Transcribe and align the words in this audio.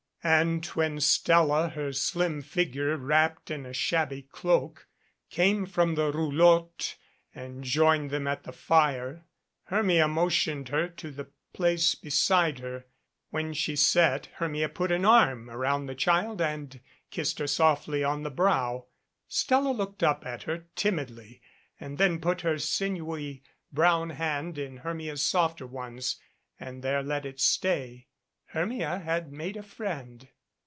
And 0.23 0.63
when 0.67 0.99
Stella, 0.99 1.69
her 1.69 1.91
slim 1.91 2.43
figure 2.43 2.95
wrapped 2.95 3.49
in 3.49 3.65
a 3.65 3.73
shabby 3.73 4.21
cloak, 4.21 4.85
came 5.31 5.65
from 5.65 5.95
the 5.95 6.11
roulotte 6.11 6.95
and 7.33 7.63
joined 7.63 8.11
them 8.11 8.27
at 8.27 8.43
the 8.43 8.51
fire, 8.53 9.25
flermia 9.67 10.07
motioned 10.07 10.69
her 10.69 10.89
to 10.89 11.09
the 11.09 11.29
place 11.53 11.95
beside 11.95 12.59
her. 12.59 12.85
When 13.31 13.51
she 13.55 13.75
sat, 13.75 14.27
Hermia 14.35 14.69
put 14.69 14.91
an 14.91 15.05
arm 15.05 15.49
around 15.49 15.87
the 15.87 15.95
child 15.95 16.39
and 16.39 16.79
kissed 17.09 17.39
her 17.39 17.47
softly 17.47 18.03
on 18.03 18.21
the 18.21 18.29
brow. 18.29 18.85
Stella 19.27 19.71
looked 19.71 20.03
up 20.03 20.23
at 20.23 20.43
her 20.43 20.67
timidly 20.75 21.41
and 21.79 21.97
then 21.97 22.21
put 22.21 22.41
her 22.41 22.59
sinewy 22.59 23.41
brown 23.71 24.11
hand 24.11 24.59
in 24.59 24.77
Hermia's 24.77 25.23
softer 25.25 25.65
ones 25.65 26.17
and 26.59 26.83
there 26.83 27.01
let 27.01 27.25
it 27.25 27.39
stay. 27.39 28.05
Hermia 28.53 28.99
had 28.99 29.31
made 29.31 29.55
a 29.55 29.63
friend. 29.63 30.27